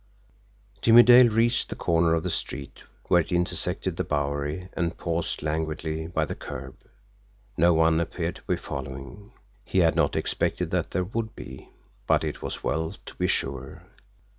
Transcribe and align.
Jimmie 0.81 1.03
Dale 1.03 1.29
reached 1.29 1.69
the 1.69 1.75
corner 1.75 2.15
of 2.15 2.23
the 2.23 2.31
street, 2.31 2.81
where 3.03 3.21
it 3.21 3.31
intersected 3.31 3.97
the 3.97 4.03
Bowery, 4.03 4.67
and 4.73 4.97
paused 4.97 5.43
languidly 5.43 6.07
by 6.07 6.25
the 6.25 6.33
curb. 6.33 6.75
No 7.55 7.75
one 7.75 7.99
appeared 7.99 8.37
to 8.37 8.43
be 8.47 8.55
following. 8.57 9.31
He 9.63 9.77
had 9.77 9.95
not 9.95 10.15
expected 10.15 10.71
that 10.71 10.89
there 10.89 11.03
would 11.03 11.35
be 11.35 11.69
but 12.07 12.23
it 12.23 12.41
was 12.41 12.55
as 12.55 12.63
well 12.63 12.95
to 13.05 13.13
be 13.13 13.27
sure. 13.27 13.83